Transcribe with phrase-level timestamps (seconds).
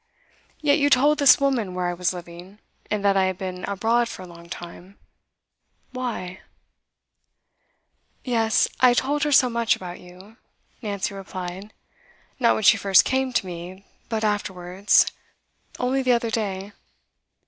[0.61, 2.57] 'Yet you told this woman where I was living,
[2.89, 4.97] and that I had been abroad for a long time.
[5.91, 6.41] Why?'
[8.23, 10.37] 'Yes, I told her so much about you,'
[10.81, 11.71] Nancy replied.
[12.39, 15.05] 'Not when she first came to me, but afterwards
[15.79, 16.73] only the other day.